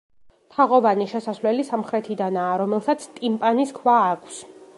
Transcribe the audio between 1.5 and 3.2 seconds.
სამხრეთიდანაა, რომელსაც